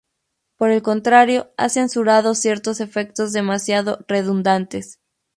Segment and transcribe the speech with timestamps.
[0.57, 4.99] Por el contrario, ha censurado ciertos efectos demasiado redundantes.